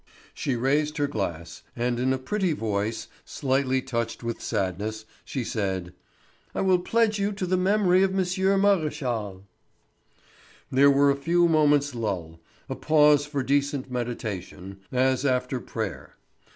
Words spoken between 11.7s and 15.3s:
lull, a pause for decent meditation, as